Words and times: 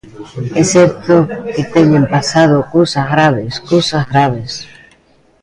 É 0.61 0.63
certo 0.75 1.15
que 1.53 1.63
teñen 1.75 2.03
pasado 2.13 2.55
cousas 2.75 3.05
graves, 3.13 3.53
cousas 3.71 4.03
graves. 4.11 4.51